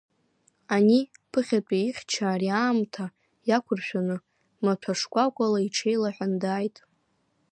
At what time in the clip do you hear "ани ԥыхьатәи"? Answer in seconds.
0.75-1.83